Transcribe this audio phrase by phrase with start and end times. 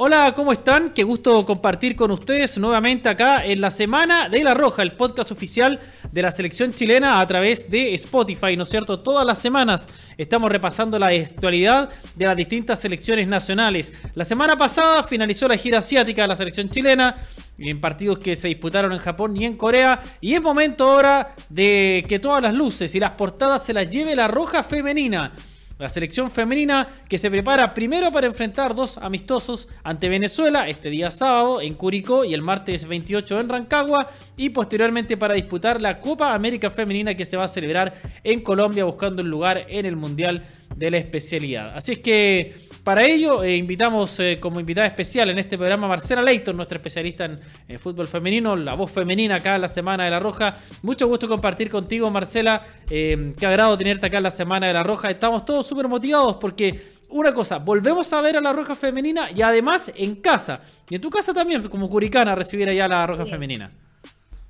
[0.00, 0.90] Hola, ¿cómo están?
[0.90, 5.32] Qué gusto compartir con ustedes nuevamente acá en la Semana de la Roja, el podcast
[5.32, 5.80] oficial
[6.12, 9.00] de la selección chilena a través de Spotify, ¿no es cierto?
[9.00, 13.92] Todas las semanas estamos repasando la actualidad de las distintas selecciones nacionales.
[14.14, 17.16] La semana pasada finalizó la gira asiática de la selección chilena
[17.58, 20.00] en partidos que se disputaron en Japón y en Corea.
[20.20, 24.14] Y es momento ahora de que todas las luces y las portadas se las lleve
[24.14, 25.32] la Roja femenina.
[25.78, 31.12] La selección femenina que se prepara primero para enfrentar dos amistosos ante Venezuela este día
[31.12, 36.34] sábado en Curicó y el martes 28 en Rancagua y posteriormente para disputar la Copa
[36.34, 40.44] América Femenina que se va a celebrar en Colombia buscando un lugar en el Mundial
[40.74, 41.76] de la especialidad.
[41.76, 45.90] Así es que para ello, eh, invitamos eh, como invitada especial en este programa a
[45.90, 47.28] Marcela Leighton, nuestra especialista
[47.68, 50.56] en fútbol femenino, la voz femenina acá en la Semana de la Roja.
[50.80, 52.64] Mucho gusto compartir contigo, Marcela.
[52.88, 55.10] Eh, qué agrado tenerte acá en la Semana de la Roja.
[55.10, 59.42] Estamos todos súper motivados porque una cosa, volvemos a ver a la Roja Femenina y
[59.42, 60.62] además en casa.
[60.88, 63.70] Y en tu casa también, como curicana, recibir allá a la Roja Femenina.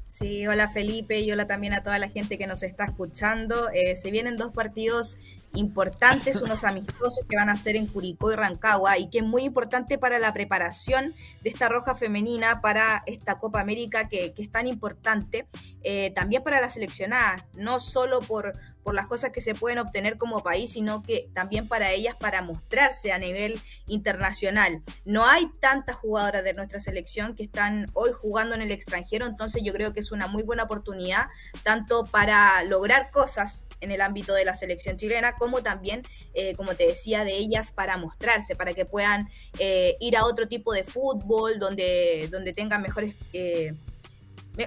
[0.08, 3.68] Sí, hola Felipe y hola también a toda la gente que nos está escuchando.
[3.94, 5.18] se vienen dos partidos
[5.54, 9.42] importantes, unos amistosos que van a ser en Curicó y Rancagua y que es muy
[9.44, 14.66] importante para la preparación de esta roja femenina para esta Copa América que, es tan
[14.66, 15.46] importante,
[15.82, 18.52] eh, también para la seleccionada, no solo por,
[18.88, 22.40] por las cosas que se pueden obtener como país, sino que también para ellas para
[22.40, 24.82] mostrarse a nivel internacional.
[25.04, 29.62] No hay tantas jugadoras de nuestra selección que están hoy jugando en el extranjero, entonces
[29.62, 31.26] yo creo que es una muy buena oportunidad
[31.64, 36.00] tanto para lograr cosas en el ámbito de la selección chilena, como también,
[36.32, 40.48] eh, como te decía, de ellas para mostrarse, para que puedan eh, ir a otro
[40.48, 43.74] tipo de fútbol, donde, donde tengan mejores, eh,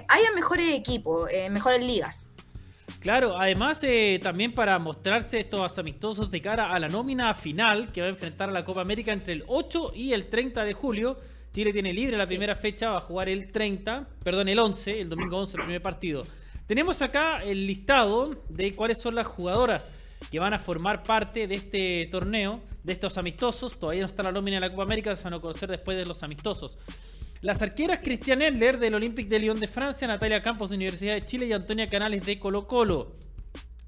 [0.06, 2.28] haya mejores equipos, mejores ligas.
[3.00, 3.84] Claro, además
[4.22, 8.48] también para mostrarse estos amistosos de cara a la nómina final que va a enfrentar
[8.48, 11.18] a la Copa América entre el 8 y el 30 de julio.
[11.52, 15.08] Chile tiene libre la primera fecha, va a jugar el 30, perdón, el 11, el
[15.08, 16.22] domingo 11, el primer partido.
[16.66, 19.92] Tenemos acá el listado de cuáles son las jugadoras
[20.30, 23.78] que van a formar parte de este torneo, de estos amistosos.
[23.78, 26.06] Todavía no está la nómina de la Copa América, se van a conocer después de
[26.06, 26.78] los amistosos.
[27.42, 31.24] Las arqueras Cristian Endler del Olympique de Lyon de Francia, Natalia Campos de Universidad de
[31.24, 33.16] Chile y Antonia Canales de Colo Colo.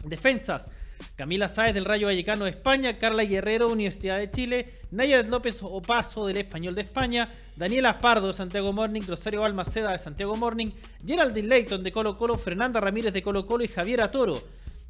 [0.04, 0.68] Defensas,
[1.14, 6.26] Camila Sáez del Rayo Vallecano de España, Carla Guerrero, Universidad de Chile, Nayad López Opaso
[6.26, 10.72] del Español de España, Daniela Pardo de Santiago Morning, Rosario Balmaceda de Santiago Morning,
[11.06, 14.42] Geraldine Leighton de Colo Colo, Fernanda Ramírez de Colo Colo y Javier Toro,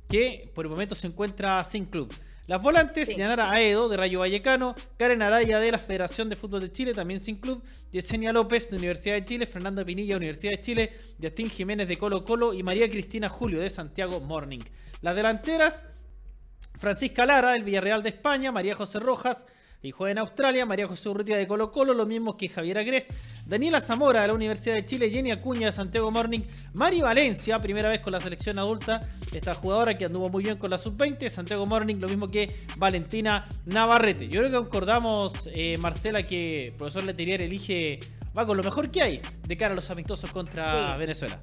[0.09, 2.11] que por el momento se encuentra sin club.
[2.47, 6.73] Las volantes, Yanara Aedo de Rayo Vallecano, Karen Araya de la Federación de Fútbol de
[6.73, 10.93] Chile, también sin club, Yesenia López de Universidad de Chile, Fernanda Pinilla, Universidad de Chile,
[11.23, 14.61] Justin Jiménez de Colo Colo y María Cristina Julio de Santiago Morning.
[15.01, 15.87] Las delanteras,
[16.79, 19.47] Francisca Lara del Villarreal de España, María José Rojas,
[19.85, 23.09] y juega en Australia, María José Urrutia de Colo Colo, lo mismo que Javier Agres,
[23.45, 26.41] Daniela Zamora de la Universidad de Chile, Jenny Acuña de Santiago Morning,
[26.73, 29.01] Mari Valencia, primera vez con la selección adulta,
[29.33, 33.45] esta jugadora que anduvo muy bien con la sub-20, Santiago Morning, lo mismo que Valentina
[33.67, 34.29] Navarrete.
[34.29, 38.01] Yo creo que concordamos, eh, Marcela, que el profesor Letelier elige,
[38.37, 41.41] va con lo mejor que hay de cara a los amistosos contra Venezuela.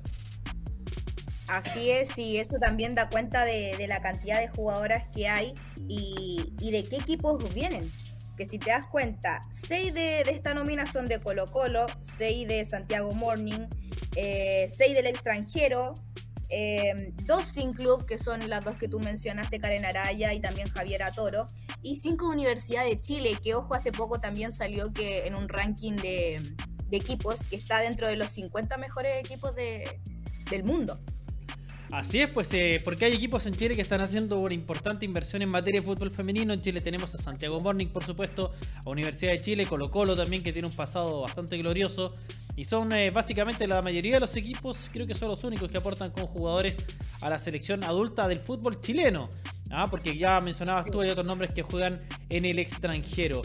[1.47, 5.53] Así es, y eso también da cuenta de, la cantidad de jugadoras que hay
[5.87, 7.91] y, de qué equipos vienen.
[8.41, 12.65] Que si te das cuenta, seis de, esta nómina son de Colo Colo, seis de
[12.65, 13.67] Santiago Morning,
[14.15, 15.93] eh, seis del extranjero,
[16.49, 20.69] eh, dos sin club, que son las dos que tú mencionaste, Karen Araya y también
[20.69, 21.45] Javier Toro,
[21.83, 25.47] y cinco de Universidad de Chile, que ojo, hace poco también salió que en un
[25.47, 26.41] ranking de,
[26.89, 30.97] equipos que está dentro de los 50 mejores equipos del mundo.
[31.91, 35.41] Así es, pues, eh, porque hay equipos en Chile que están haciendo una importante inversión
[35.41, 36.53] en materia de fútbol femenino.
[36.53, 38.53] En Chile tenemos a Santiago Morning, por supuesto,
[38.85, 42.07] a Universidad de Chile, Colo Colo también, que tiene un pasado bastante glorioso.
[42.55, 45.77] Y son eh, básicamente la mayoría de los equipos, creo que son los únicos que
[45.77, 46.77] aportan con jugadores
[47.21, 49.29] a la selección adulta del fútbol chileno.
[49.69, 49.85] ¿ah?
[49.89, 53.41] Porque ya mencionabas tú, hay otros nombres que juegan en el extranjero.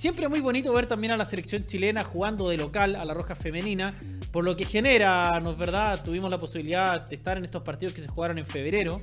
[0.00, 3.34] Siempre muy bonito ver también a la selección chilena jugando de local a la roja
[3.34, 4.00] femenina,
[4.32, 6.02] por lo que genera, ¿no es verdad?
[6.02, 9.02] Tuvimos la posibilidad de estar en estos partidos que se jugaron en febrero,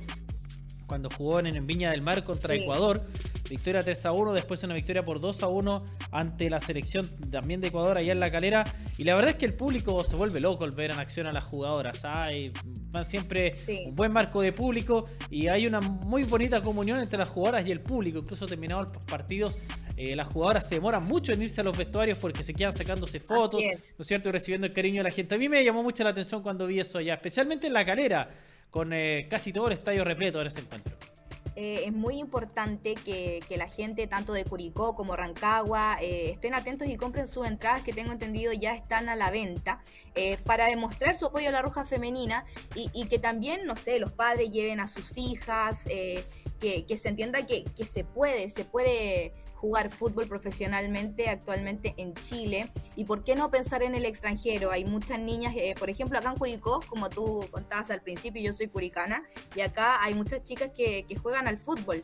[0.88, 3.06] cuando jugó en Viña del Mar contra Ecuador.
[3.48, 5.78] Victoria 3 a 1, después una victoria por 2 a 1
[6.10, 8.64] ante la selección también de Ecuador allá en la calera.
[8.98, 11.32] Y la verdad es que el público se vuelve loco al ver en acción a
[11.32, 12.04] las jugadoras.
[12.04, 12.50] Hay
[12.90, 13.54] van siempre
[13.86, 17.70] un buen marco de público y hay una muy bonita comunión entre las jugadoras y
[17.70, 18.18] el público.
[18.18, 19.58] Incluso terminados los partidos,
[19.98, 23.18] eh, las jugadoras se demoran mucho en irse a los vestuarios porque se quedan sacándose
[23.18, 24.28] fotos, ¿no es cierto?
[24.28, 25.34] Y recibiendo el cariño de la gente.
[25.34, 28.30] A mí me llamó mucho la atención cuando vi eso allá, especialmente en la calera,
[28.70, 30.96] con eh, casi todo el estadio repleto en ese encuentro.
[31.56, 36.88] eh, es muy importante que, la gente, tanto de Curicó como Rancagua, eh, estén atentos
[36.88, 39.82] y compren sus entradas que tengo entendido ya están a la venta,
[40.14, 42.44] eh, para demostrar su apoyo a la Roja Femenina
[42.76, 45.82] y, que también, no sé, los padres lleven a sus hijas,
[46.60, 52.14] que, que, se entienda que, que se puede, se puede jugar fútbol profesionalmente actualmente en
[52.14, 54.70] Chile y por qué no pensar en el extranjero.
[54.70, 58.54] Hay muchas niñas, eh, por ejemplo, acá en Curicó, como tú contabas al principio, yo
[58.54, 59.24] soy curicana
[59.56, 62.02] y acá hay muchas chicas que, juegan al fútbol.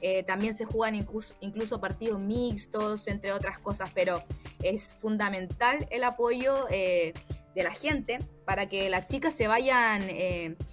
[0.00, 0.94] Eh, también se juegan
[1.40, 4.22] incluso, partidos mixtos, entre otras cosas, pero
[4.62, 7.12] es fundamental el apoyo eh,
[7.54, 10.08] de la gente para que las chicas se vayan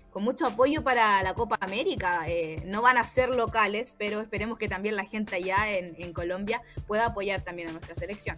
[0.10, 2.26] con mucho apoyo para la Copa América.
[2.28, 6.62] Eh, no van a ser locales, pero esperemos que también la gente allá en, Colombia
[6.88, 8.38] pueda apoyar también a nuestra selección.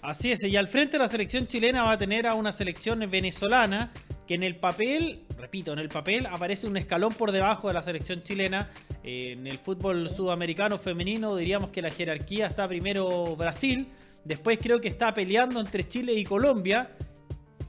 [0.00, 2.98] Así es, y al frente de la selección chilena va a tener a una selección
[3.08, 3.92] venezolana
[4.26, 7.82] que en el papel, repito, en el papel aparece un escalón por debajo de la
[7.82, 8.70] selección chilena.
[9.04, 13.88] Eh, en el fútbol sudamericano femenino diríamos que la jerarquía está primero Brasil,
[14.24, 16.90] después creo que está peleando entre Chile y Colombia,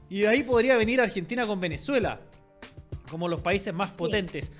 [0.08, 2.20] y de ahí podría venir Argentina con Venezuela
[3.10, 4.50] como los países más potentes.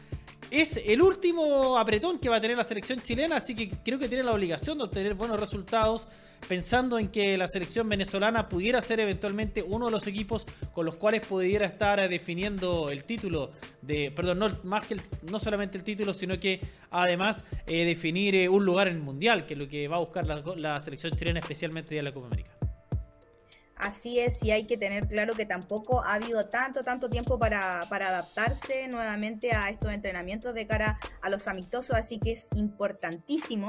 [0.50, 4.08] Es el último apretón que va a tener la selección chilena, así que creo que
[4.08, 6.06] tiene la obligación de obtener buenos resultados,
[6.49, 10.96] pensando en que la selección venezolana pudiera ser eventualmente uno de los equipos con los
[10.96, 13.50] cuales pudiera estar definiendo el título
[13.82, 18.49] de, perdón, no más que no solamente el título, sino que además eh, definir eh,
[18.49, 21.12] un lugar en el mundial, que es lo que va a buscar la, la selección
[21.12, 22.54] chilena, especialmente ya en la Copa América.
[23.85, 27.83] Así es, y hay que tener claro que tampoco ha habido tanto, tanto tiempo para,
[27.83, 33.69] adaptarse nuevamente a estos entrenamientos de cara a los amistosos, así que es importantísimo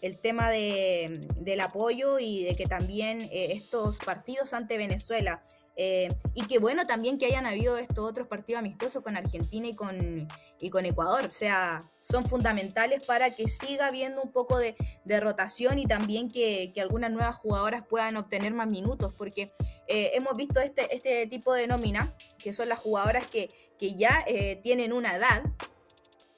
[0.00, 5.44] el tema del apoyo y de que también eh, estos partidos ante Venezuela
[5.76, 9.74] eh, y que bueno también que hayan habido estos otros partidos amistosos con Argentina y
[9.74, 10.28] con,
[10.60, 11.24] y con Ecuador.
[11.26, 14.74] O sea, son fundamentales para que siga habiendo un poco de,
[15.20, 19.50] rotación y también que, algunas nuevas jugadoras puedan obtener más minutos, porque
[19.86, 23.48] eh, hemos visto este, este tipo de nómina, que son las jugadoras que,
[23.78, 25.42] que ya eh, tienen una edad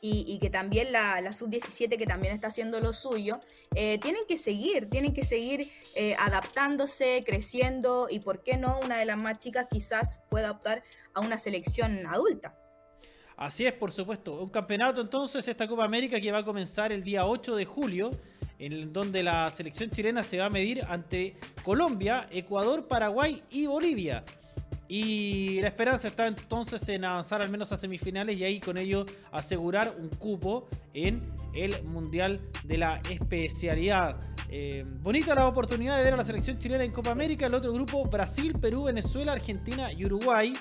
[0.07, 3.39] y, que también la, la sub-17 que también está haciendo lo suyo,
[3.75, 8.99] eh, tienen que seguir, tienen que seguir eh, adaptándose, creciendo y por qué no una
[8.99, 10.83] de las más chicas quizás pueda optar
[11.15, 12.55] a una selección adulta.
[13.39, 14.43] Así es, por supuesto.
[14.43, 18.11] Un campeonato entonces, esta Copa América que va a comenzar el día 8 de julio,
[18.59, 24.23] en donde la selección chilena se va a medir ante Colombia, Ecuador, Paraguay y Bolivia.
[24.97, 29.05] Y la esperanza está entonces en avanzar al menos a semifinales y ahí con ello
[29.33, 31.19] asegurar un cupo en
[31.53, 34.17] el Mundial de la Especialidad.
[34.51, 37.47] Eh, bonita la oportunidad de ver a la selección chilena en Copa América.
[37.47, 40.55] El otro grupo, Brasil, Perú, Venezuela, Argentina y Uruguay.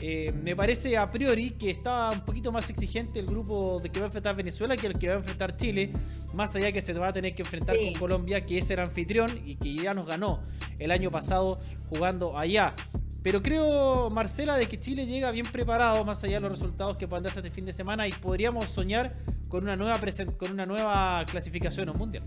[0.00, 4.00] Eh, me parece a priori que está un poquito más exigente el grupo de que
[4.00, 5.92] va a enfrentar Venezuela que el que va a enfrentar Chile,
[6.32, 9.30] más allá que se va a tener que enfrentar con Colombia, que es el anfitrión
[9.44, 10.40] y que ya nos ganó
[10.78, 11.58] el año pasado
[11.90, 12.74] jugando allá.
[13.24, 17.08] Pero creo, Marcela, de que Chile llega bien preparado, más allá de los resultados que
[17.08, 19.16] puedan darse este fin de semana, y podríamos soñar
[19.48, 19.98] con una nueva,
[20.36, 22.22] con una nueva clasificación a un mundial.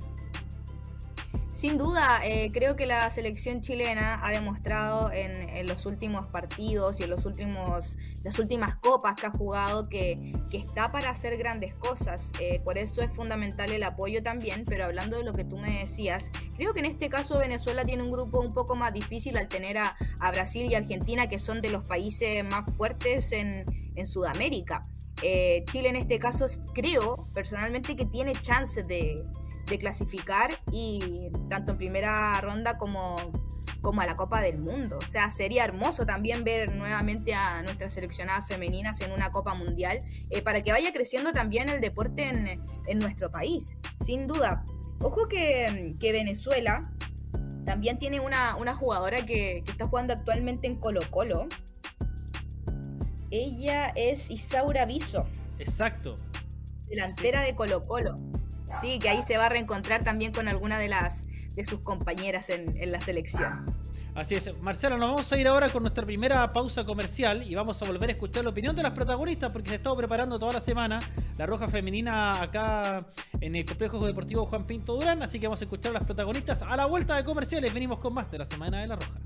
[1.57, 7.03] Sin duda, eh, creo que la selección chilena ha demostrado en, los últimos partidos y
[7.05, 12.31] en los últimos, las últimas copas que ha jugado que, está para hacer grandes cosas.
[12.39, 15.79] Eh, por eso es fundamental el apoyo también, pero hablando de lo que tú me
[15.79, 19.47] decías, creo que en este caso Venezuela tiene un grupo un poco más difícil al
[19.47, 19.97] tener a,
[20.31, 23.65] Brasil y Argentina, que son de los países más fuertes en,
[24.05, 24.81] Sudamérica.
[25.23, 29.25] Eh, Chile en este caso creo personalmente que tiene chances de
[29.79, 33.15] clasificar y tanto en primera ronda como,
[33.81, 34.97] como a la Copa del Mundo.
[34.97, 39.99] O sea, sería hermoso también ver nuevamente a nuestras seleccionadas femeninas en una Copa Mundial
[40.29, 44.63] eh, para que vaya creciendo también el deporte en, nuestro país, sin duda.
[45.01, 46.81] Ojo que, Venezuela
[47.65, 51.47] también tiene una, jugadora que, que, está jugando actualmente en Colo Colo.
[53.31, 55.25] Ella es Isaura Viso.
[55.59, 56.15] Exacto.
[56.89, 58.15] Delantera de Colo Colo.
[58.81, 62.49] Sí, que ahí se va a reencontrar también con alguna de las de sus compañeras
[62.49, 63.65] en, la selección.
[64.13, 67.81] Así es, Marcelo, nos vamos a ir ahora con nuestra primera pausa comercial y vamos
[67.81, 70.53] a volver a escuchar la opinión de las protagonistas porque se ha estado preparando toda
[70.53, 70.99] la semana
[71.37, 72.99] la Roja Femenina acá
[73.41, 76.61] en el Complejo Deportivo Juan Pinto Durán, así que vamos a escuchar a las protagonistas
[76.63, 77.73] a la vuelta de comerciales.
[77.73, 79.19] Venimos con más de la Semana de la Roja.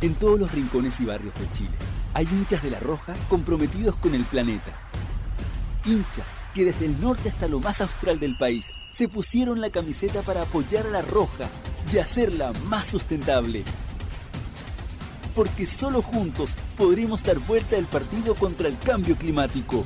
[0.00, 4.14] En todos los rincones y barrios de Chile hay hinchas de la Roja comprometidos con
[4.14, 4.88] el planeta
[5.88, 10.22] hinchas que desde el norte hasta lo más austral del país se pusieron la camiseta
[10.22, 11.48] para apoyar a la roja
[11.92, 13.64] y hacerla más sustentable.
[15.34, 19.84] Porque solo juntos podremos dar vuelta al partido contra el cambio climático.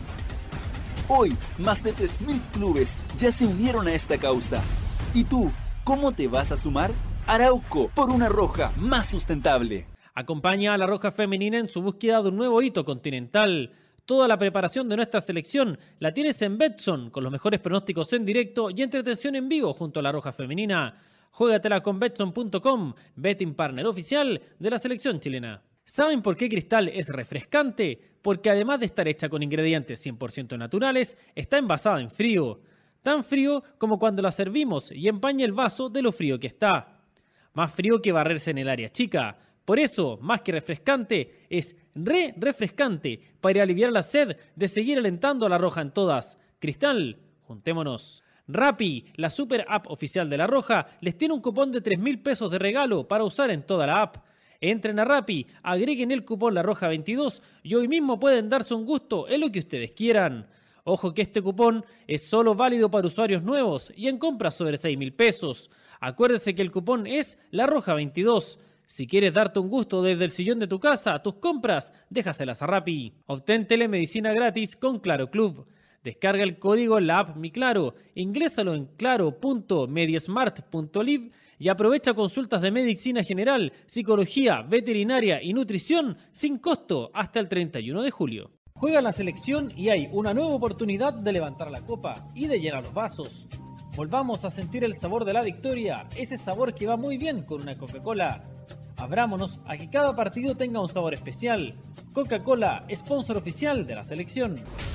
[1.08, 4.62] Hoy, más de 3.000 clubes ya se unieron a esta causa.
[5.12, 5.52] ¿Y tú,
[5.84, 6.92] cómo te vas a sumar?
[7.26, 9.91] Arauco, por una roja más sustentable.
[10.14, 13.72] Acompaña a la Roja Femenina en su búsqueda de un nuevo hito continental.
[14.04, 18.26] Toda la preparación de nuestra selección la tienes en Betson, con los mejores pronósticos en
[18.26, 20.94] directo y entretención en vivo junto a la Roja Femenina.
[21.30, 25.62] Juégatela con Betson.com, betting partner oficial de la selección chilena.
[25.82, 27.98] ¿Saben por qué Cristal es refrescante?
[28.20, 32.60] Porque además de estar hecha con ingredientes 100% naturales, está envasada en frío.
[33.00, 37.00] Tan frío como cuando la servimos y empaña el vaso de lo frío que está.
[37.54, 39.38] Más frío que barrerse en el área chica.
[39.64, 45.46] Por eso, más que refrescante, es re refrescante para aliviar la sed de seguir alentando
[45.46, 46.38] a la roja en todas.
[46.58, 48.24] Cristal, juntémonos.
[48.48, 52.20] Rappi, la super app oficial de la Roja, les tiene un cupón de 3 mil
[52.20, 54.16] pesos de regalo para usar en toda la app.
[54.60, 58.84] Entren a Rappi, agreguen el cupón La Roja 22 y hoy mismo pueden darse un
[58.84, 60.48] gusto en lo que ustedes quieran.
[60.84, 64.98] Ojo que este cupón es solo válido para usuarios nuevos y en compras sobre 6
[64.98, 65.70] mil pesos.
[66.00, 68.58] Acuérdense que el cupón es La Roja 22.
[68.92, 72.66] Si quieres darte un gusto desde el sillón de tu casa, tus compras, déjaselas a
[72.66, 73.14] Rappi.
[73.24, 75.66] Obtén telemedicina gratis con Claro Club.
[76.04, 82.70] Descarga el código en la app Mi Claro, ingrésalo en claro.mediasmart.live y aprovecha consultas de
[82.70, 88.50] medicina general, psicología, veterinaria y nutrición sin costo hasta el 31 de julio.
[88.74, 92.82] Juega la selección y hay una nueva oportunidad de levantar la copa y de llenar
[92.82, 93.48] los vasos.
[93.96, 97.62] Volvamos a sentir el sabor de la victoria, ese sabor que va muy bien con
[97.62, 98.52] una Coca-Cola.
[99.02, 101.74] Abrámonos a que cada partido tenga un sabor especial.
[102.12, 104.54] Coca-Cola, sponsor oficial de la selección.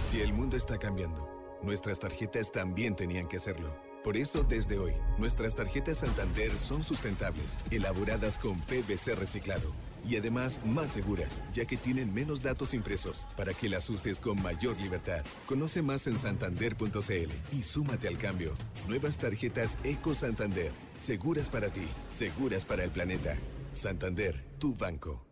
[0.10, 1.28] Si el mundo está cambiando,
[1.62, 3.76] nuestras tarjetas también tenían que hacerlo.
[4.06, 9.74] Por eso, desde hoy, nuestras tarjetas Santander son sustentables, elaboradas con PVC reciclado
[10.08, 14.42] y además más seguras, ya que tienen menos datos impresos para que las uses con
[14.42, 15.26] mayor libertad.
[15.46, 18.54] Conoce más en santander.cl y súmate al cambio.
[18.88, 23.36] Nuevas tarjetas Eco Santander, seguras para ti, seguras para el planeta.
[23.78, 25.24] Santander, tu banco.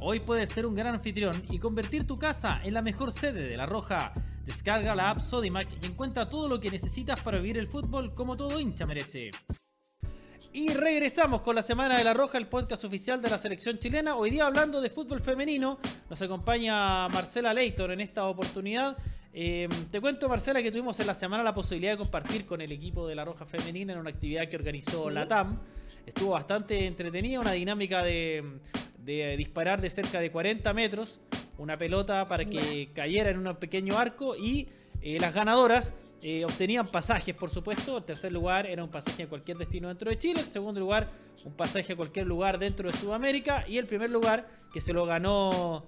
[0.00, 3.56] Hoy puedes ser un gran anfitrión y convertir tu casa en la mejor sede de
[3.58, 4.14] La Roja.
[4.46, 8.36] Descarga la app Sodimac y encuentra todo lo que necesitas para vivir el fútbol como
[8.36, 9.30] todo hincha merece.
[10.52, 14.16] Y regresamos con la Semana de la Roja, el podcast oficial de la selección chilena.
[14.16, 18.96] Hoy día hablando de fútbol femenino, nos acompaña Marcela Leitor en esta oportunidad.
[19.32, 22.72] Eh, te cuento, Marcela, que tuvimos en la semana la posibilidad de compartir con el
[22.72, 25.56] equipo de la Roja Femenina en una actividad que organizó la TAM.
[26.06, 28.42] Estuvo bastante entretenida, una dinámica de,
[28.98, 31.20] de disparar de cerca de 40 metros,
[31.58, 34.68] una pelota para que cayera en un pequeño arco y
[35.02, 37.98] eh, las ganadoras eh, obtenían pasajes, por supuesto.
[37.98, 40.40] El tercer lugar era un pasaje a cualquier destino dentro de Chile.
[40.40, 41.08] El segundo lugar,
[41.44, 43.64] un pasaje a cualquier lugar dentro de Sudamérica.
[43.68, 45.84] Y el primer lugar, que se lo ganó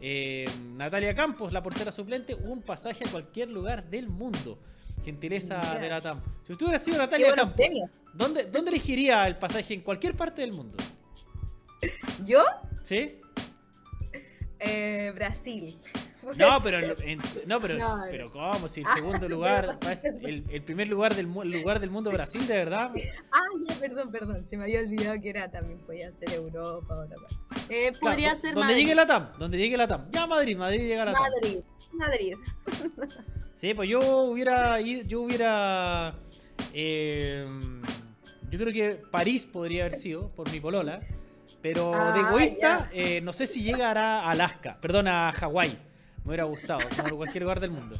[0.00, 4.58] eh, Natalia Campos, la portera suplente, un pasaje a cualquier lugar del mundo.
[5.02, 5.78] Gentileza Mira.
[5.78, 6.22] de la TAM.
[6.46, 7.90] Si usted hubiera sido Natalia Campos, premios.
[8.14, 10.76] ¿dónde, ¿dónde elegiría el pasaje en cualquier parte del mundo?
[12.24, 12.42] ¿Yo?
[12.82, 13.20] ¿Sí?
[14.58, 15.78] Eh, Brasil.
[16.36, 18.68] No, pero, en- no, pero, No, pero ¿cómo?
[18.68, 20.04] Si el Ah, segundo lugar, verdad.
[20.22, 22.90] el, el primer lugar del, lugar del mundo Brasil, de verdad.
[23.32, 24.44] Ah, ya, perdón, perdón.
[24.46, 27.16] Se me había olvidado que era también podía ser Europa o otra.
[27.68, 28.82] Eh, Claro, podría ser donde Madrid.
[28.82, 30.10] llegue la TAM, donde llegue la TAM.
[30.10, 31.22] Ya Madrid, Madrid llega la TAM.
[31.22, 31.60] Madrid.
[31.92, 32.34] Madrid.
[33.54, 36.14] Sí, pues yo hubiera ido- yo hubiera
[36.72, 37.46] eh,
[38.50, 41.00] yo creo que París podría haber sido por mi polola,
[41.62, 45.76] pero de Ah, egoísta eh, no sé si llegará a Alaska, perdón, a Hawái.
[46.24, 47.96] Me hubiera gustado, como cualquier lugar del mundo.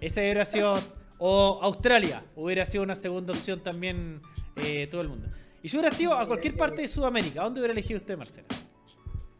[0.00, 0.78] Esa hubiera sido
[1.18, 4.20] o Australia, hubiera sido una segunda opción también
[4.56, 5.28] eh, todo el mundo.
[5.62, 8.46] Y si hubiera sido a cualquier parte de Sudamérica, ¿a dónde hubiera elegido usted, Marcela?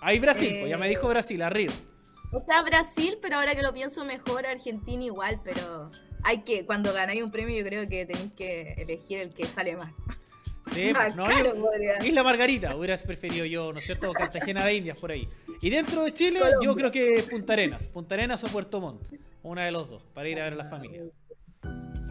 [0.00, 1.72] Ahí Brasil, pues ya me dijo Brasil, arriba.
[2.32, 5.90] O sea, Brasil, pero ahora que lo pienso mejor, Argentina igual, pero
[6.22, 9.76] hay que, cuando ganáis un premio, yo creo que tenéis que elegir el que sale
[9.76, 9.90] más.
[10.74, 12.04] Sí, pues, no, yo-.
[12.04, 14.12] Isla Margarita hubieras preferido yo, ¿no es cierto?
[14.12, 15.26] Cartagena de Indias por ahí.
[15.60, 17.86] Y dentro de Chile, yo creo que Punta Arenas.
[17.86, 19.08] Punta Arenas o Puerto Montt.
[19.42, 21.02] Una de los dos, para ir a ver a la familia.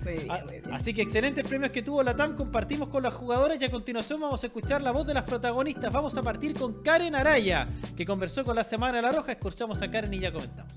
[0.03, 0.73] Muy bien, Ah, muy bien.
[0.73, 4.19] Así que excelentes premios que tuvo la TAM, compartimos con las jugadoras y a continuación
[4.19, 5.93] vamos a escuchar la voz de las protagonistas.
[5.93, 7.63] Vamos a partir con Karen Araya,
[7.95, 9.31] que conversó con la Semana de la Roja.
[9.31, 10.73] Escuchamos a Karen y ya comentamos.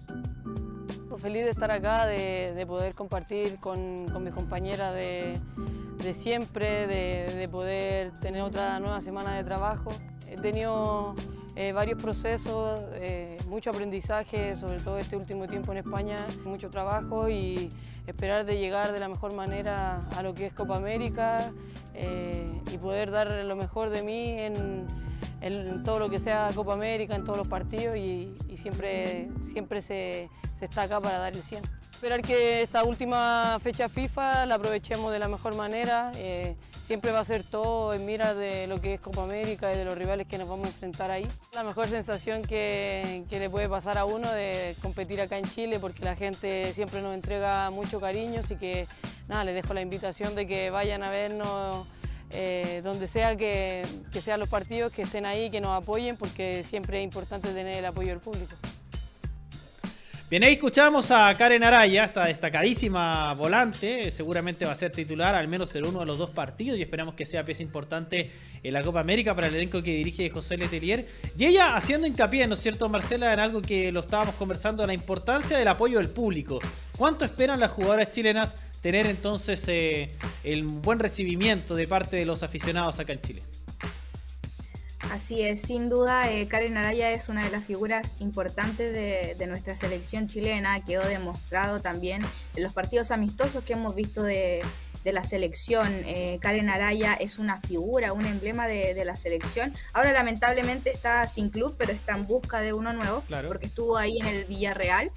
[1.16, 5.32] Pues Feliz de estar acá, de, de poder compartir con, con mis compañeras de,
[6.12, 9.88] siempre, de, de poder tener otra nueva semana de trabajo.
[10.28, 11.14] He tenido
[11.54, 17.30] eh, varios procesos, eh, mucho aprendizaje, sobre todo este último tiempo en España, mucho trabajo
[17.30, 17.70] y
[18.06, 21.50] esperar de llegar de la mejor manera a lo que es Copa América
[21.94, 24.86] eh, y poder dar lo mejor de mí en,
[25.40, 29.80] en todo lo que sea Copa América, en todos los partidos y, y siempre, siempre
[29.80, 31.62] se, se está acá para dar el 100.
[31.96, 36.12] Esperar que esta última fecha FIFA la aprovechemos de la mejor manera.
[36.16, 36.54] Eh,
[36.86, 39.84] siempre va a ser todo en mira de lo que es Copa América y de
[39.86, 41.26] los rivales que nos vamos a enfrentar ahí.
[41.54, 46.04] La mejor sensación que, le puede pasar a uno de competir acá en Chile porque
[46.04, 48.86] la gente siempre nos entrega mucho cariño, así que
[49.26, 51.86] nada, les dejo la invitación de que vayan a vernos
[52.28, 56.62] eh, donde sea que, que sean los partidos, que estén ahí, que nos apoyen porque
[56.62, 58.54] siempre es importante tener el apoyo del público.
[60.28, 65.46] Bien, ahí escuchamos a Karen Araya, esta destacadísima volante, seguramente va a ser titular al
[65.46, 68.82] menos en uno de los dos partidos y esperamos que sea pieza importante en la
[68.82, 71.06] Copa América para el elenco que dirige José Letelier.
[71.38, 74.94] Y ella haciendo hincapié, ¿no es cierto, Marcela, en algo que lo estábamos conversando, la
[74.94, 76.58] importancia del apoyo del público.
[76.96, 80.08] ¿Cuánto esperan las jugadoras chilenas tener entonces eh,
[80.42, 83.42] el buen recibimiento de parte de los aficionados acá en Chile?
[85.12, 89.76] Así es, sin duda, eh, Karen Araya es una de las figuras importantes de, nuestra
[89.76, 92.20] selección chilena, quedó demostrado también
[92.56, 94.64] en los partidos amistosos que hemos visto de,
[95.04, 95.86] la selección.
[96.04, 99.72] Eh, Karen Araya es una figura, un emblema de, la selección.
[99.92, 104.18] Ahora lamentablemente está sin club, pero está en busca de uno nuevo, porque estuvo ahí
[104.18, 105.12] en el Villarreal,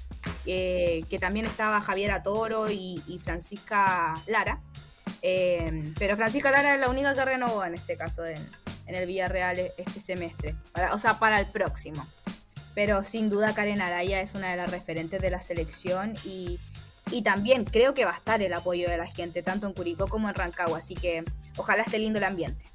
[0.45, 4.61] eh, que también estaba Javiera Toro y, Francisca Lara.
[5.21, 8.35] pero Francisca Lara es la única que renovó en este caso de,
[8.89, 10.55] en el Villarreal e-, este semestre,
[10.91, 12.05] o sea, para el próximo.
[12.75, 16.59] Pero sin duda Karen Araya es una de las referentes de la selección y,
[17.11, 20.07] y también creo que va a estar el apoyo de la gente, tanto en Curicó
[20.07, 21.23] como en Rancagua, así que
[21.57, 22.65] ojalá esté lindo el ambiente.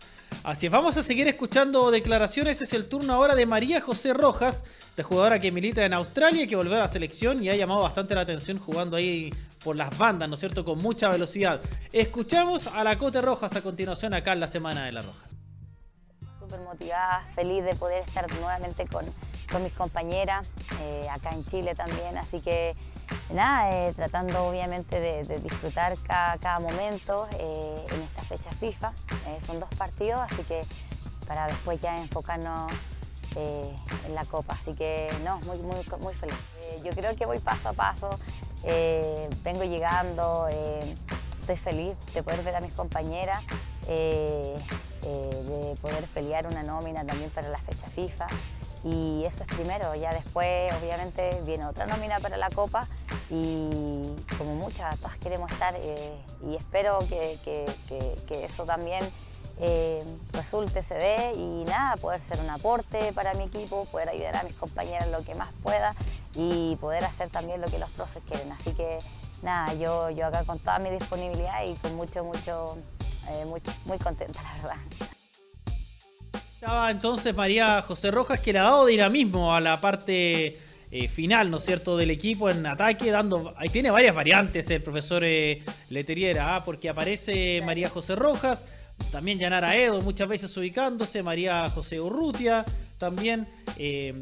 [0.43, 2.61] Así es, vamos a seguir escuchando declaraciones.
[2.61, 4.63] Es el turno ahora de María José Rojas,
[4.95, 8.15] de jugadora que milita en Australia que volvió a la selección y ha llamado bastante
[8.15, 11.63] la atención jugando ahí por las bandas, ¿no es cierto?, con mucha velocidad.
[11.93, 15.34] Escuchamos a la Cote Rojas a continuación acá en la Semana de la Roja
[16.61, 19.05] motivada, feliz de poder estar nuevamente con,
[19.63, 20.49] mis compañeras,
[20.81, 22.75] eh, acá en Chile también, así que
[23.33, 28.93] nada, eh, tratando obviamente de, disfrutar cada, momento eh, en esta fecha FIFA.
[29.47, 30.63] son dos partidos, así que
[31.29, 32.73] para después ya enfocarnos
[33.37, 36.37] en la Copa, así que no, muy, muy, muy feliz.
[36.83, 38.11] yo creo que voy paso a paso,
[39.45, 40.49] vengo llegando,
[41.41, 43.41] estoy feliz de poder ver a mis compañeras.
[45.09, 48.27] De poder pelear una nómina también para la fecha FIFA.
[48.85, 52.87] Y eso es primero, ya después obviamente viene otra nómina para la Copa
[53.31, 56.13] y como muchas, todas queremos estar eh,
[56.47, 57.39] y espero que,
[58.31, 59.03] eso también
[59.59, 64.37] eh, resulte, se dé y nada, poder ser un aporte para mi equipo, poder ayudar
[64.37, 65.95] a mis compañeras lo que más pueda
[66.35, 68.53] y poder hacer también lo que los profes quieren.
[68.53, 68.99] Así que
[69.43, 72.77] nada, yo, yo acá con toda mi disponibilidad y con mucho, mucho
[73.31, 74.77] eh, muy, muy contenta, la verdad.
[76.55, 80.59] Estaba entonces María José Rojas que le ha dado dinamismo a la parte
[80.91, 83.53] eh, final, ¿no es cierto?, del equipo en ataque, dando.
[83.57, 86.65] Ahí tiene varias variantes el profesor eh, Leteriera, ¿ah?
[86.65, 88.67] porque aparece María José Rojas,
[89.11, 92.65] también Yanara Edo, muchas veces ubicándose, María José Urrutia,
[92.97, 93.47] también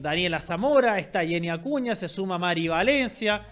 [0.01, 3.47] Daniela Zamora, está Jenny Acuña, se suma Mari Valencia.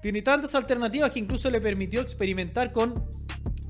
[0.00, 2.94] Tiene tantas alternativas que incluso le permitió experimentar con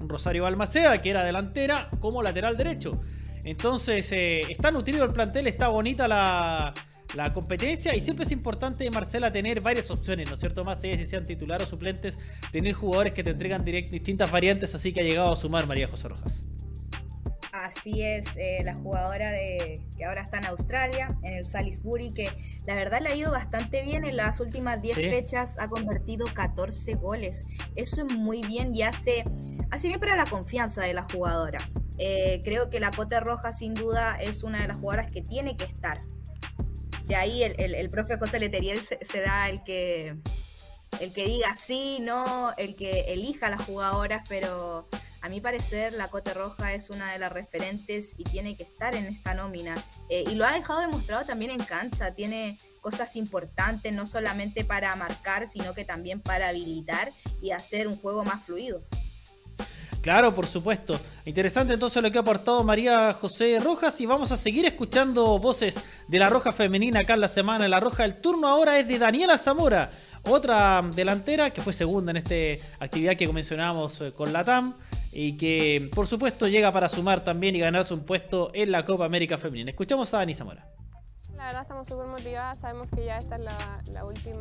[0.01, 3.03] Rosario Balmaceda, que era delantera, como lateral derecho.
[3.45, 6.75] Entonces, eh, está nutrido el plantel, está bonita la,
[7.33, 10.65] competencia y siempre es importante, Marcela, tener varias opciones, ¿no es cierto?
[10.65, 12.19] Más si sean titular o suplentes,
[12.53, 16.09] tener jugadores que te entregan distintas variantes, así que ha llegado a sumar María José
[16.09, 16.47] Rojas.
[17.65, 22.29] Así es, eh, la jugadora de, que ahora está en Australia, en el Salisbury, que
[22.67, 24.05] la verdad le ha ido bastante bien.
[24.05, 27.49] En las últimas 10 fechas ha convertido 14 goles.
[27.75, 29.25] Eso es muy bien y hace,
[29.71, 31.59] hace bien para la confianza de la jugadora.
[31.99, 35.57] Eh, creo que la Cote Roja sin duda es una de las jugadoras que tiene
[35.57, 36.03] que estar.
[37.07, 40.17] De ahí el, el, José Leteriel será el que,
[41.01, 44.89] el que diga sí, no, el que elija a las jugadoras, pero
[45.27, 48.95] a mi parecer, la Cote Roja es una de las referentes y tiene que estar
[48.95, 49.75] en esta nómina.
[50.09, 52.13] Eh, y lo ha dejado demostrado también en cancha.
[52.13, 57.97] Tiene cosas importantes, no solamente para marcar, sino que también para habilitar y hacer un
[57.97, 58.79] juego más fluido.
[60.07, 60.97] Claro, por supuesto.
[61.25, 65.83] Interesante entonces lo que ha aportado María José Rojas y vamos a seguir escuchando voces
[66.07, 67.67] de la Roja Femenina acá en la semana.
[67.67, 69.91] La Roja, el turno ahora es de Daniela Zamora,
[70.23, 74.75] otra delantera que fue segunda en esta actividad que mencionábamos eh, con la TAM
[75.11, 79.07] y que por supuesto llega para sumar también y ganarse un puesto en la Copa
[79.07, 79.71] América Femenina.
[79.71, 80.76] Escuchamos a Dani Zamora.
[81.37, 83.47] La verdad estamos súper motivadas, sabemos que ya esta es
[83.93, 84.41] la, última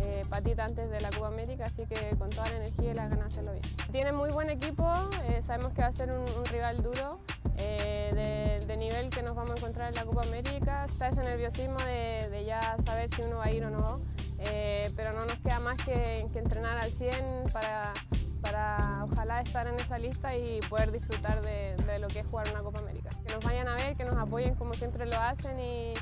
[0.00, 3.10] eh, patita antes de la Copa América, así que con toda la energía y las
[3.10, 3.64] ganas de hacerlo bien.
[3.90, 4.90] Tiene muy buen equipo,
[5.24, 7.20] eh, sabemos que va a ser un, rival duro,
[7.56, 10.86] eh, de, nivel que nos vamos a encontrar en la Copa América.
[10.86, 14.00] Está ese nerviosismo de, de, ya saber si uno va a ir o no.
[14.40, 17.14] eh, pero no nos queda más que, entrenar al 100
[17.52, 17.92] para,
[18.42, 22.60] para ojalá estar en esa lista y poder disfrutar de, lo que es jugar una
[22.60, 23.10] Copa América.
[23.24, 25.94] Que nos vayan a ver, que nos apoyen como siempre lo hacen y,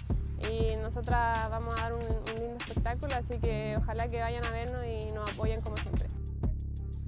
[0.51, 4.51] y nosotras vamos a dar un, un lindo espectáculo, así que ojalá que vayan a
[4.51, 6.07] vernos y nos apoyen como siempre.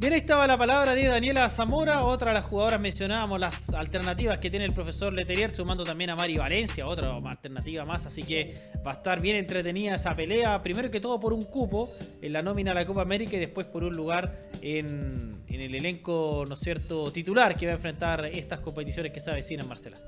[0.03, 4.41] Bien, ahí estaba la palabra de Daniela Zamora, otra de las jugadoras mencionábamos las alternativas
[4.41, 8.53] que tiene el profesor Leterier, sumando también a Mari Valencia, otra alternativa más, así que
[8.85, 11.89] va a estar bien entretenida esa pelea, primero que todo por un cupo
[12.21, 16.43] en la nómina a la Copa América y después por un lugar en, el elenco,
[16.49, 19.99] ¿no es cierto?, titular que va a enfrentar estas competiciones que se avecinan, Marcela.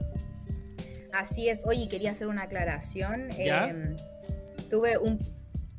[1.12, 3.30] Así es, oye, quería hacer una aclaración.
[3.30, 3.94] Em,
[4.68, 5.20] tuve un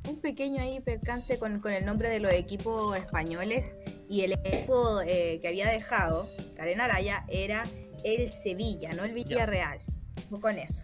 [0.08, 3.78] un pequeño ahí percance con, con, el nombre de los equipos españoles
[4.10, 7.64] y el equipo eh, que había dejado Karen Araya era
[8.04, 9.80] el Sevilla, no el Villarreal.
[10.30, 10.84] Con eso.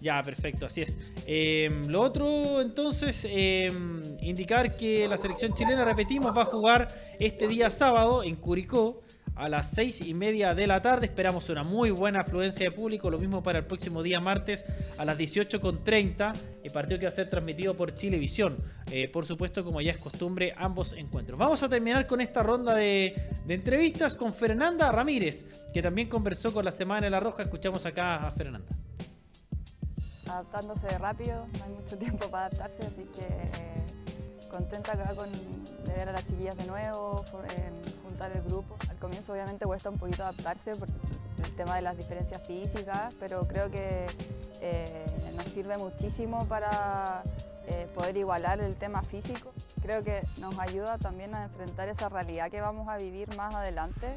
[0.00, 0.98] Ya, perfecto, así es.
[1.26, 7.46] Em, lo otro, entonces, em, indicar que la selección chilena, repetimos, va a jugar este
[7.46, 9.02] día sábado en Curicó
[9.40, 11.06] a las seis y media de la tarde.
[11.06, 13.10] Esperamos una muy buena afluencia de público.
[13.10, 14.64] Lo mismo para el próximo día martes
[14.98, 16.34] a las 18.30.
[16.62, 18.58] El partido que va a ser transmitido por Chilevisión.
[18.90, 21.38] Eh, por supuesto, como ya es costumbre, ambos encuentros.
[21.38, 26.64] Vamos a terminar con esta ronda de, entrevistas con Fernanda Ramírez, que también conversó con
[26.64, 27.42] la Semana de la Roja.
[27.42, 28.68] Escuchamos acá a Fernanda.
[30.28, 33.99] Adaptándose rápido, no hay mucho tiempo para adaptarse, así que eh,
[34.50, 35.28] contenta acá con,
[35.86, 37.70] ver a las chiquillas de nuevo, eh,
[38.02, 38.76] juntar el grupo.
[38.88, 43.42] Al comienzo obviamente cuesta un poquito adaptarse por el tema de las diferencias físicas, pero
[43.42, 44.06] creo que
[44.60, 47.22] eh, nos sirve muchísimo para
[47.68, 49.52] eh, poder igualar el tema físico.
[49.80, 54.14] Creo que nos ayuda también a enfrentar esa realidad que vamos a vivir más adelante.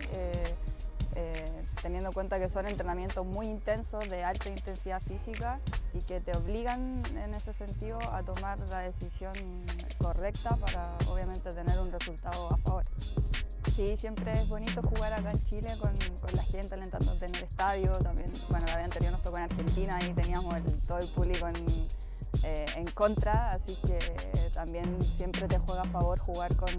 [1.15, 5.59] Eh, teniendo en cuenta que son entrenamientos muy intensos, de alta intensidad física
[5.93, 9.33] y que te obligan en ese sentido a tomar la decisión
[9.99, 12.83] correcta para obviamente tener un resultado a favor.
[13.75, 15.93] Sí, siempre es bonito jugar acá en Chile con,
[16.35, 17.91] la gente alentándote en el estadio.
[17.99, 20.55] También, bueno, la vez anterior nos tocó en Argentina y teníamos
[20.87, 21.65] todo el público en,
[22.43, 23.99] eh, en contra, así que
[24.53, 26.69] también siempre te juega a favor jugar con,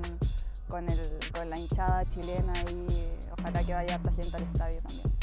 [0.69, 0.99] con, el,
[1.33, 2.87] con la hinchada chilena y
[3.39, 5.15] ojalá que vaya harta gente al estadio también.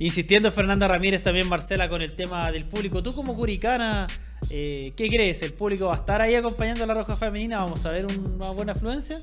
[0.00, 3.02] Insistiendo Fernanda Ramírez también, Marcela, con el tema del público.
[3.02, 4.06] Tú como curicana,
[4.48, 5.42] eh, ¿qué crees?
[5.42, 7.58] ¿El público va a estar ahí acompañando a la Roja Femenina?
[7.58, 9.20] ¿Vamos a ver una buena afluencia?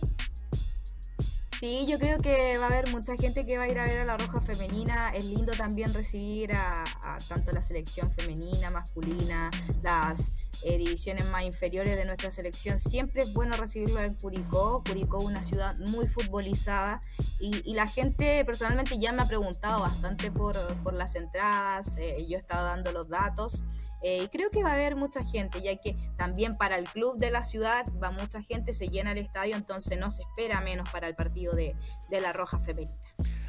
[1.62, 4.02] Sí, yo creo que va a haber mucha gente que va a ir a ver
[4.02, 5.16] a la Roja Femenina.
[5.16, 9.50] Es lindo también recibir a, a tanto la selección femenina, masculina,
[9.82, 12.80] las eh, divisiones más inferiores de nuestra selección.
[12.80, 14.84] Siempre es bueno recibirlo en Curicó.
[14.84, 17.02] Curicó es una ciudad muy futbolizada
[17.40, 20.56] y, la gente personalmente ya me ha preguntado bastante por,
[20.94, 21.98] las entradas.
[21.98, 23.64] Eh, yo he estado dando los datos
[24.08, 27.32] eh, creo que va a haber mucha gente, ya que también para el club de
[27.32, 31.08] la ciudad va mucha gente, se llena el estadio, entonces no se espera menos para
[31.08, 31.76] el partido de,
[32.12, 32.96] de la Roja Femenina.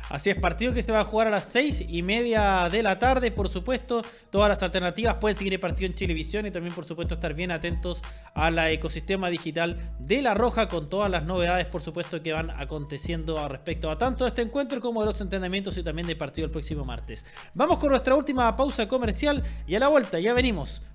[0.08, 2.96] Así es, partido que se va a jugar a las seis y media de la
[2.98, 4.02] tarde, por supuesto.
[4.30, 7.50] Todas las alternativas pueden seguir el partido en Televisión y también, por supuesto, estar bien
[7.50, 8.00] atentos
[8.34, 13.38] al ecosistema digital de La Roja con todas las novedades, por supuesto, que van aconteciendo
[13.38, 16.52] a respecto a tanto este encuentro como de los entrenamientos y también del partido el
[16.52, 17.26] próximo martes.
[17.56, 20.45] Vamos con nuestra última pausa comercial y a la vuelta ya venimos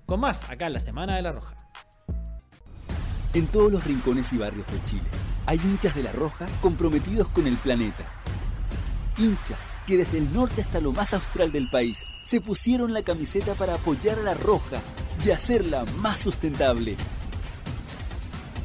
[0.06, 1.56] con más acá en la Semana de La Roja.
[3.34, 5.10] En todos los rincones y barrios de Chile
[5.46, 8.06] hay hinchas de La Roja comprometidos con el planeta
[9.22, 13.54] hinchas que desde el norte hasta lo más austral del país se pusieron la camiseta
[13.56, 14.82] para apoyar a la roja
[15.26, 16.96] y hacerla más sustentable.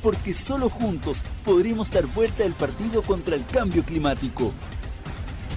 [0.02, 4.52] Porque solo juntos podremos dar vuelta al partido contra el cambio climático.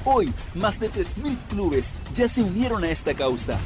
[0.05, 3.59] Hoy, más de 3.000 clubes ya se unieron a esta causa.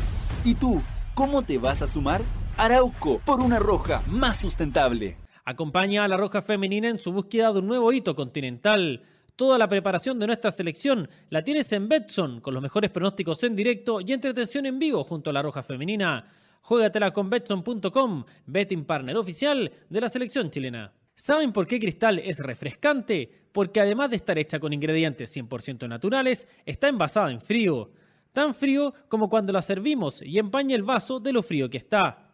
[0.44, 0.82] ¿Y tú,
[1.14, 2.22] cómo te vas a sumar?
[2.58, 5.18] Arauco, por una roja más sustentable.
[5.46, 9.04] Acompaña a la roja femenina en su búsqueda de un nuevo hito continental.
[9.36, 13.56] Toda la preparación de nuestra selección la tienes en Betson, con los mejores pronósticos en
[13.56, 16.26] directo y entretención en vivo junto a la Roja Femenina.
[16.62, 20.94] Juégatela con Betson.com, betting partner oficial de la selección chilena.
[21.16, 23.30] ¿Saben por qué Cristal es refrescante?
[23.52, 27.92] Porque además de estar hecha con ingredientes 100% naturales, está envasada en frío.
[28.34, 32.32] Tan frío como cuando la servimos y empaña el vaso de lo frío que está.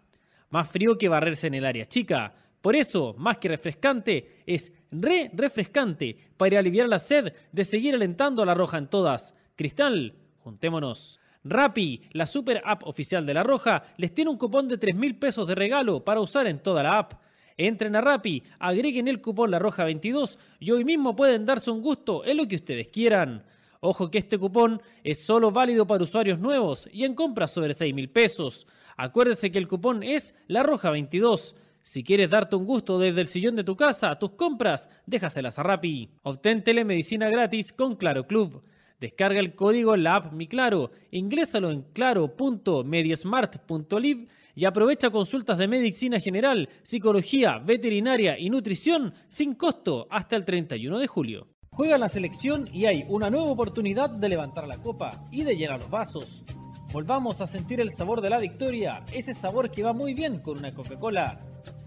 [0.49, 5.31] Más frío que barrerse en el área chica por eso, más que refrescante, es re
[5.33, 9.33] refrescante para aliviar la sed de seguir alentando a la Roja en todas.
[9.55, 11.21] Cristal, juntémonos.
[11.45, 15.15] Rappi, la super app oficial de la Roja, les tiene un cupón de 3 mil
[15.15, 17.13] pesos de regalo para usar en toda la app.
[17.55, 21.81] Entren a Rappi, agreguen el cupón La Roja 22 y hoy mismo pueden darse un
[21.81, 23.45] gusto en lo que ustedes quieran.
[23.81, 27.93] Ojo que este cupón es solo válido para usuarios nuevos y en compras sobre 6
[27.93, 28.67] mil pesos.
[28.97, 31.55] Acuérdense que el cupón es La Roja 22.
[31.81, 35.63] Si quieres darte un gusto desde el sillón de tu casa, tus compras, déjaselas a
[35.63, 36.09] Rappi.
[36.23, 38.61] Obtén telemedicina gratis con Claro Club.
[38.99, 45.69] Descarga el código en la app Mi Claro, ingrésalo en claro.mediasmart.live y aprovecha consultas de
[45.69, 51.47] medicina general, psicología, veterinaria y nutrición sin costo hasta el 31 de julio.
[51.79, 55.79] Juega la selección y hay una nueva oportunidad de levantar la copa y de llenar
[55.79, 56.43] los vasos.
[56.91, 60.57] Volvamos a sentir el sabor de la victoria, ese sabor que va muy bien con
[60.57, 61.39] una Coca-Cola.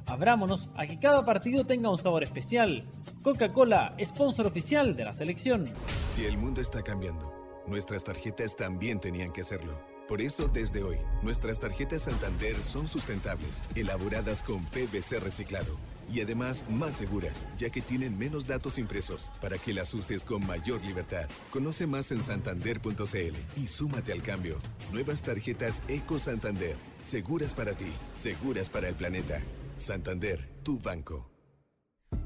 [0.07, 2.89] Abrámonos a que cada partido tenga un sabor especial.
[3.21, 5.67] Coca-Cola, sponsor oficial de la selección.
[6.15, 7.31] Si el mundo está cambiando,
[7.67, 9.92] nuestras tarjetas también tenían que hacerlo.
[10.09, 15.77] Por eso, desde hoy, nuestras tarjetas Santander son sustentables, elaboradas con PVC reciclado
[16.13, 20.47] y además más seguras, ya que tienen menos datos impresos para que las uses con
[20.47, 21.29] mayor libertad.
[21.51, 24.59] Conoce más en santander.cl y súmate al cambio.
[24.93, 29.41] Nuevas tarjetas Eco Santander, seguras para ti, seguras para el planeta.
[29.79, 31.32] Santander, tu banco.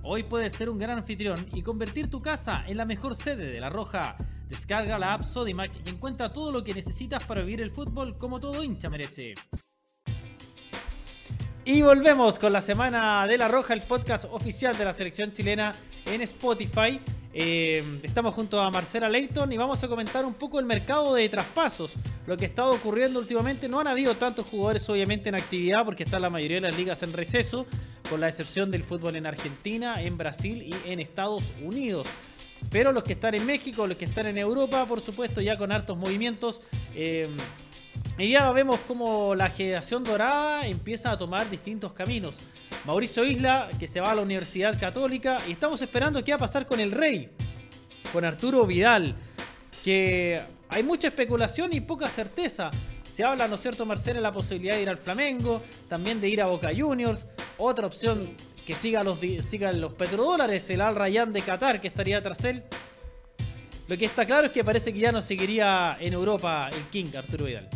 [0.02, 3.60] Hoy puedes ser un gran anfitrión y convertir tu casa en la mejor sede de
[3.60, 4.16] La Roja.
[4.48, 8.38] Descarga la app Sodimac y encuentra todo lo que necesitas para vivir el fútbol como
[8.38, 9.34] todo hincha merece.
[11.64, 15.72] Y volvemos con la Semana de la Roja, el podcast oficial de la selección chilena
[16.04, 17.00] en Spotify.
[17.38, 21.28] Eh, estamos junto a Marcela Leighton y vamos a comentar un poco el mercado de
[21.28, 21.92] traspasos.
[22.26, 26.04] Lo que ha estado ocurriendo últimamente, no han habido tantos jugadores obviamente en actividad porque
[26.04, 27.66] están la mayoría de las ligas en receso,
[28.08, 32.08] con la excepción del fútbol en Argentina, en Brasil y en Estados Unidos.
[32.70, 35.72] Pero los que están en México, los que están en Europa, por supuesto, ya con
[35.72, 36.62] hartos movimientos.
[36.94, 37.28] Eh,
[38.18, 42.36] y ya vemos cómo la generación dorada empieza a tomar distintos caminos.
[42.84, 46.38] Mauricio Isla, que se va a la Universidad Católica, y estamos esperando qué va a
[46.38, 47.30] pasar con el Rey,
[48.12, 49.14] con Arturo Vidal,
[49.84, 52.70] que hay mucha especulación y poca certeza.
[53.02, 56.40] Se habla, ¿no es cierto, Marcelo, la posibilidad de ir al Flamengo, también de ir
[56.40, 57.26] a Boca Juniors.
[57.58, 58.34] Otra opción
[58.66, 62.64] que siga los, siga los petrodólares, el Al Rayyan de Qatar, que estaría tras él.
[63.88, 67.16] Lo que está claro es que parece que ya no seguiría en Europa el King,
[67.16, 67.68] Arturo Vidal.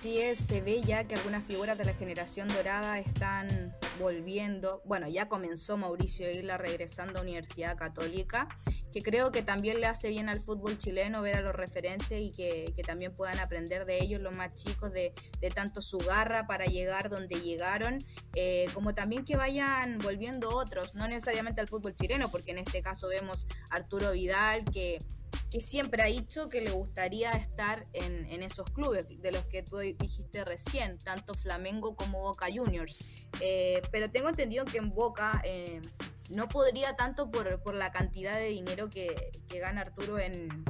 [0.00, 4.80] Así es, se ve ya que algunas figuras de la generación dorada están volviendo.
[4.86, 8.48] Bueno, ya comenzó Mauricio Isla regresando a Universidad Católica,
[8.94, 12.30] que creo que también le hace bien al fútbol chileno ver a los referentes y
[12.30, 15.12] que, también puedan aprender de ellos, los más chicos, de,
[15.54, 17.98] tanto su garra para llegar donde llegaron,
[18.34, 22.80] eh, como también que vayan volviendo otros, no necesariamente al fútbol chileno, porque en este
[22.80, 24.98] caso vemos Arturo Vidal, que
[25.50, 29.78] que siempre ha dicho que le gustaría estar en, esos clubes de los que tú
[29.78, 32.98] dijiste recién, tanto Flamengo como Boca Juniors.
[33.40, 35.80] Eh, pero tengo entendido que en Boca eh,
[36.30, 40.64] no podría tanto por, por, la cantidad de dinero que, que gana Arturo en,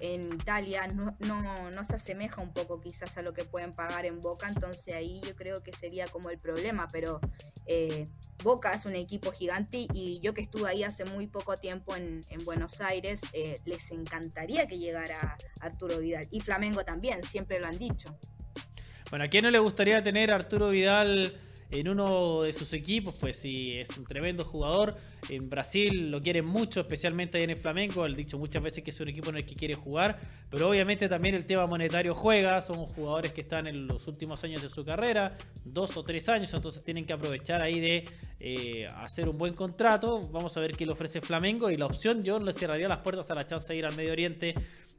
[0.00, 4.20] en Italia no, no, se asemeja un poco quizás a lo que pueden pagar en
[4.20, 7.20] Boca, entonces ahí yo creo que sería como el problema, pero
[7.66, 8.06] eh,
[8.42, 12.20] Boca es un equipo gigante y yo que estuve ahí hace muy poco tiempo en,
[12.30, 17.66] en Buenos Aires, eh, les encantaría que llegara Arturo Vidal y Flamengo también, siempre lo
[17.66, 18.18] han dicho.
[19.10, 21.40] Bueno, ¿a quién no le gustaría tener Arturo Vidal?
[21.70, 24.96] En uno de sus equipos, pues sí, es un tremendo jugador.
[25.28, 28.04] En Brasil lo quieren mucho, especialmente en el Flamengo.
[28.04, 31.08] Han dicho muchas veces que es un equipo en el que quiere jugar, pero obviamente
[31.08, 32.60] también el tema monetario juega.
[32.62, 36.54] Son jugadores que están en los últimos años de su carrera, dos o tres años,
[36.54, 38.04] entonces tienen que aprovechar ahí de
[38.38, 40.20] eh, hacer un buen contrato.
[40.30, 43.30] Vamos a ver qué le ofrece Flamengo y la opción yo le cerraría las puertas
[43.30, 44.54] a la chance de ir al Medio Oriente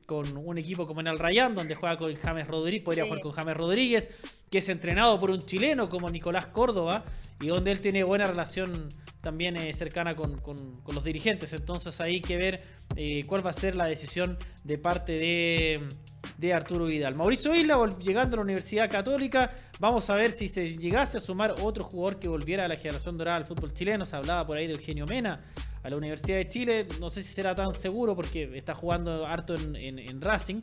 [0.08, 3.34] con un equipo como en el Rayán, donde juega con James Rodríguez, podría jugar con
[3.34, 4.10] James Rodríguez,
[4.50, 7.04] que es entrenado por un chileno como Nicolás Córdoba,
[7.42, 8.88] y donde él tiene buena relación
[9.22, 10.42] también eh, cercana con,
[10.88, 11.52] los dirigentes.
[11.52, 12.64] Entonces hay que ver
[12.96, 15.90] eh, cuál va a ser la decisión de parte de,
[16.38, 17.16] de Arturo Vidal.
[17.16, 19.52] Mauricio Isla llegando a la Universidad Católica.
[19.80, 23.18] Vamos a ver si se llegase a sumar otro jugador que volviera a la generación
[23.18, 24.06] dorada del fútbol chileno.
[24.06, 25.44] Se hablaba por ahí de Eugenio Mena
[25.84, 26.88] a la Universidad de Chile.
[27.00, 30.62] No sé si será tan seguro porque está jugando harto en, Racing.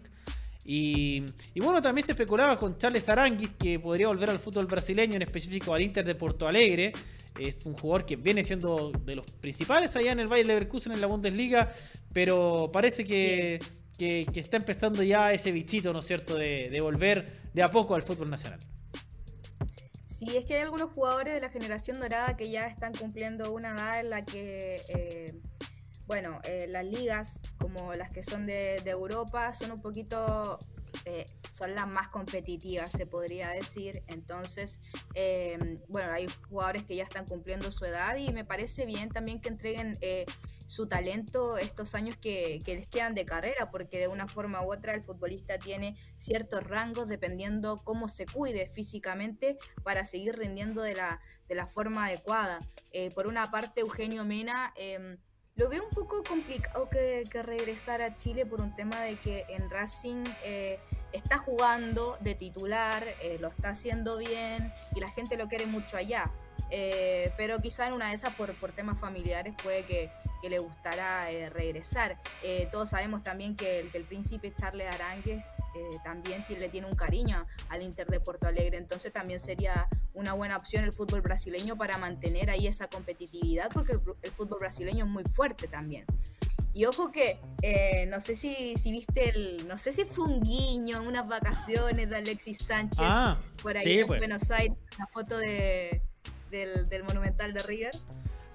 [0.67, 1.23] Y,
[1.57, 5.75] bueno, también se especulaba con Charles Aranguis, que podría volver al fútbol brasileño, en específico
[5.75, 6.93] al Inter de Porto Alegre.
[7.39, 11.01] Es un jugador que viene siendo de los principales allá en el Bayer Leverkusen en
[11.01, 11.73] la Bundesliga,
[12.13, 13.59] pero parece que,
[13.99, 18.03] está empezando ya ese bichito, ¿no es cierto?, de, de volver de a poco al
[18.03, 18.61] fútbol nacional.
[20.15, 23.71] Sí, es que hay algunos jugadores de la generación dorada que ya están cumpliendo una
[23.71, 25.35] edad en la que, eh,
[26.07, 30.59] bueno, eh, las ligas como las que son de, Europa son un poquito,
[31.05, 34.03] eh, son las más competitivas, se podría decir.
[34.07, 34.81] Entonces,
[35.15, 39.41] eh, bueno, hay jugadores que ya están cumpliendo su edad y me parece bien también
[39.41, 39.99] que entreguen
[40.67, 44.95] su talento estos años que, les quedan de carrera, porque de una forma u otra
[44.95, 51.21] el futbolista tiene ciertos rangos dependiendo cómo se cuide físicamente para seguir rindiendo de la,
[51.49, 52.59] de la forma adecuada.
[53.15, 55.19] por una parte, Eugenio Mena em,
[55.57, 59.71] lo veo un poco complicado que, regresar a Chile por un tema de que en
[59.71, 60.79] Racing eh,
[61.13, 65.97] está jugando de titular, eh, lo está haciendo bien y la gente lo quiere mucho
[65.97, 66.31] allá.
[66.71, 70.11] Eh, pero quizá en una de esas por, por temas familiares puede que,
[70.45, 72.19] le gustara regresar.
[72.71, 75.43] todos sabemos también que, que el príncipe Charles Arangues
[75.75, 80.33] eh, también le tiene un cariño al Inter de Porto Alegre, entonces también sería una
[80.33, 85.11] buena opción el fútbol brasileño para mantener ahí esa competitividad, porque el, fútbol brasileño es
[85.11, 86.05] muy fuerte también.
[86.73, 90.41] Y ojo que, eh, no sé si, si viste el, no sé si fue un
[90.41, 94.21] guiño, unas vacaciones de Alexis Sánchez ah, por ahí en pues.
[94.21, 96.03] Buenos Aires, una foto de,
[96.51, 97.93] del, Monumental de River.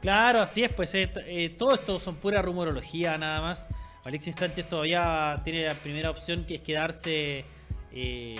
[0.01, 3.67] Claro, así es, pues eh, todo esto son pura rumorología nada más.
[4.05, 7.45] Alexis Sánchez todavía tiene la primera opción que es quedarse
[7.91, 8.35] eh,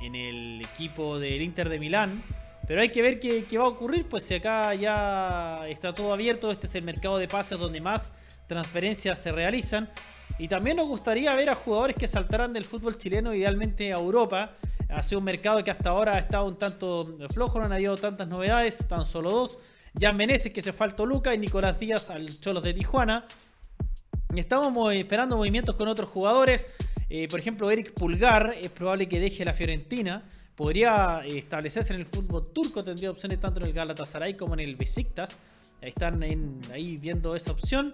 [0.00, 2.22] en el equipo del Inter de Milán.
[2.66, 6.50] Pero hay que ver qué, va a ocurrir, pues si acá ya está todo abierto,
[6.50, 8.12] este es el mercado de pases donde más
[8.46, 9.90] transferencias se realizan.
[10.38, 14.52] Y también nos gustaría ver a jugadores que saltaran del fútbol chileno, idealmente a Europa.
[14.88, 17.96] Ha sido un mercado que hasta ahora ha estado un tanto flojo, no han habido
[17.96, 19.58] tantas novedades, tan solo dos.
[19.98, 23.26] Jan Meneses, que se faltó Luca, y Nicolás Díaz al Cholos de Tijuana.
[24.34, 26.70] Estamos esperando movimientos con otros jugadores.
[27.10, 30.24] Eh, por ejemplo, Eric Pulgar es probable que deje la Fiorentina.
[30.56, 32.82] Podría eh, establecerse en el fútbol turco.
[32.82, 35.38] Tendría opciones tanto en el Galatasaray como en el Besiktas.
[35.82, 36.22] Ahí están
[36.72, 37.92] ahí viendo esa opción.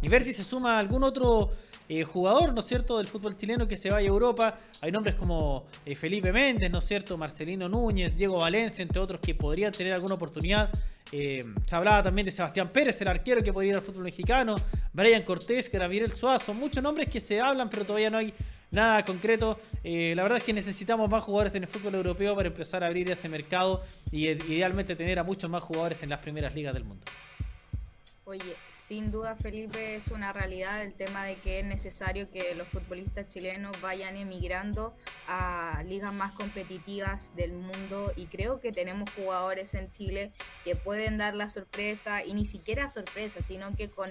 [0.00, 1.50] Y ver si se suma algún otro
[1.88, 4.58] eh, jugador, ¿no es cierto?, del fútbol chileno que se vaya a Europa.
[4.80, 5.64] Hay nombres como
[5.96, 10.14] Felipe Méndez, ¿no es cierto?, Marcelino Núñez, Diego Valencia, entre otros, que podrían tener alguna
[10.14, 10.70] oportunidad
[11.12, 14.54] eh, se hablaba también de Sebastián Pérez, el arquero que podría ir al fútbol mexicano,
[14.92, 18.32] Brian Cortés, Gabriel Suazo, muchos nombres que se hablan, pero todavía no hay
[18.70, 19.60] nada concreto.
[19.84, 22.86] Eh, la verdad es que necesitamos más jugadores en el fútbol europeo para empezar a
[22.86, 26.74] abrir ese mercado y eh, idealmente tener a muchos más jugadores en las primeras ligas
[26.74, 27.04] del mundo.
[28.32, 32.66] Oye, sin duda, Felipe, es una realidad el tema de que es necesario que los
[32.66, 34.96] futbolistas chilenos vayan emigrando
[35.28, 40.32] a ligas más competitivas del mundo y creo que tenemos jugadores en Chile
[40.64, 44.10] que pueden dar la sorpresa y ni siquiera sorpresa, sino que con,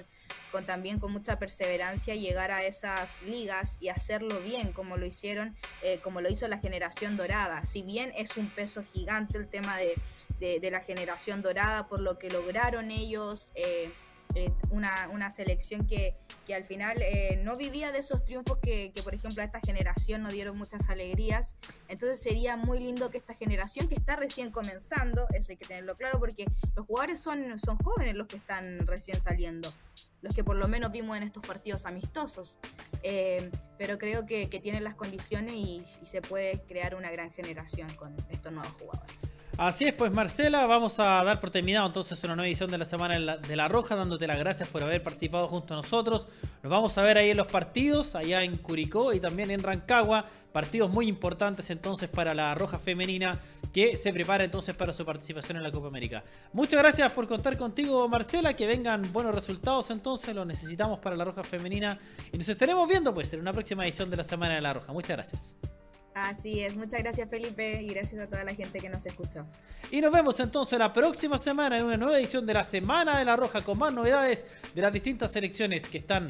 [0.52, 5.56] con también con mucha perseverancia llegar a esas ligas y hacerlo bien como lo hicieron,
[5.82, 7.64] eh, como lo hizo la generación dorada.
[7.64, 9.96] Si bien es un peso gigante el tema de,
[10.38, 13.52] de, la generación dorada por lo que lograron ellos.
[13.54, 13.90] Eh,
[14.34, 16.16] eh, una, una, selección que,
[16.46, 19.60] que al final eh, no vivía de esos triunfos que, que, por ejemplo, a esta
[19.60, 21.56] generación nos dieron muchas alegrías.
[21.88, 25.94] Entonces sería muy lindo que esta generación que está recién comenzando, eso hay que tenerlo
[25.94, 29.72] claro, porque los jugadores son, son jóvenes los que están recién saliendo,
[30.20, 32.56] los que por lo menos vimos en estos partidos amistosos.
[33.02, 37.32] Eh, pero creo que, que, tienen las condiciones y, y se puede crear una gran
[37.32, 39.31] generación con estos nuevos jugadores.
[39.58, 42.86] Así es, pues Marcela, vamos a dar por terminado entonces una nueva edición de la
[42.86, 46.26] Semana de la, Roja, dándote las gracias por haber participado junto a nosotros.
[46.62, 50.24] Nos vamos a ver ahí en los partidos, allá en Curicó y también en Rancagua,
[50.52, 53.38] partidos muy importantes entonces para la Roja Femenina
[53.74, 56.24] que se prepara entonces para su participación en la Copa América.
[56.54, 61.24] Muchas gracias por contar contigo Marcela, que vengan buenos resultados entonces, lo necesitamos para la
[61.24, 61.98] Roja Femenina
[62.32, 64.92] y nos estaremos viendo pues en una próxima edición de la Semana de la Roja.
[64.92, 65.81] Muchas gracias.
[66.14, 69.46] Así es, muchas gracias Felipe y gracias a toda la gente que nos escuchó.
[69.90, 73.24] Y nos vemos entonces la próxima semana en una nueva edición de la Semana de
[73.24, 74.44] la Roja con más novedades
[74.74, 76.28] de las distintas selecciones que están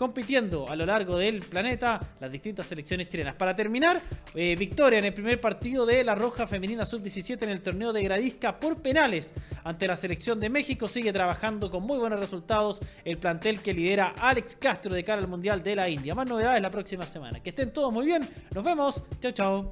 [0.00, 3.34] compitiendo a lo largo del planeta las distintas selecciones chilenas.
[3.34, 4.00] Para terminar,
[4.34, 8.02] eh, victoria en el primer partido de la Roja Femenina Sub-17 en el torneo de
[8.02, 10.88] Gradisca por penales ante la selección de México.
[10.88, 15.28] Sigue trabajando con muy buenos resultados el plantel que lidera Alex Castro de cara al
[15.28, 16.14] Mundial de la India.
[16.14, 17.42] Más novedades la próxima semana.
[17.42, 18.26] Que estén todos muy bien.
[18.54, 19.02] Nos vemos.
[19.20, 19.70] Chao, chao.